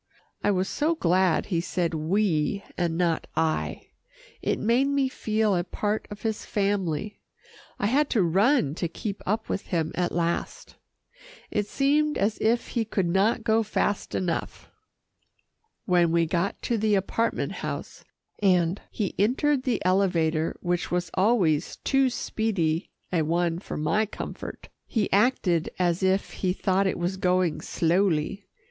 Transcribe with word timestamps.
I 0.43 0.49
was 0.49 0.67
so 0.67 0.95
glad 0.95 1.45
he 1.45 1.61
said 1.61 1.93
"we" 1.93 2.63
and 2.75 2.97
not 2.97 3.27
"I." 3.35 3.89
It 4.41 4.57
made 4.57 4.87
me 4.87 5.09
feel 5.09 5.55
a 5.55 5.63
part 5.63 6.07
of 6.09 6.23
his 6.23 6.43
family. 6.43 7.19
I 7.77 7.85
had 7.85 8.09
to 8.09 8.23
run 8.23 8.73
to 8.81 8.87
keep 8.87 9.21
up 9.27 9.47
with 9.47 9.67
him 9.67 9.91
at 9.93 10.11
last. 10.11 10.75
It 11.51 11.67
seemed 11.67 12.17
as 12.17 12.39
if 12.41 12.69
he 12.69 12.83
could 12.83 13.05
not 13.07 13.43
go 13.43 13.61
fast 13.61 14.15
enough. 14.15 14.71
When 15.85 16.11
we 16.11 16.25
got 16.25 16.59
to 16.63 16.79
the 16.79 16.95
apartment 16.95 17.51
house, 17.51 18.03
and 18.39 18.81
he 18.89 19.13
entered 19.19 19.61
the 19.61 19.85
elevator 19.85 20.57
which 20.61 20.89
was 20.89 21.11
always 21.13 21.75
too 21.75 22.09
speedy 22.09 22.89
a 23.13 23.21
one 23.21 23.59
for 23.59 23.77
my 23.77 24.07
comfort, 24.07 24.69
he 24.87 25.13
acted 25.13 25.69
as 25.77 26.01
if 26.01 26.31
he 26.31 26.53
thought 26.53 26.87
it 26.87 26.97
was 26.97 27.17
going 27.17 27.61
slowly. 27.61 28.47